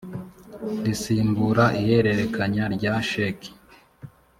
[0.83, 3.51] risimbura ihererekanya rya sheki